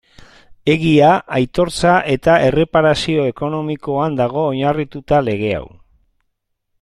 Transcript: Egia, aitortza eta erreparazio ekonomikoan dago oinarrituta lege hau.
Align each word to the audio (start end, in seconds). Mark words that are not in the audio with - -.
Egia, 0.73 1.09
aitortza 1.39 1.91
eta 2.15 2.37
erreparazio 2.47 3.27
ekonomikoan 3.33 4.19
dago 4.23 4.49
oinarrituta 4.55 5.21
lege 5.29 5.57
hau. 5.59 5.65